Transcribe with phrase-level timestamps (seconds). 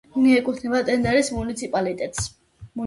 [0.13, 2.29] მიეკუთვნება ტენდერის მუნიციპალიტეტს.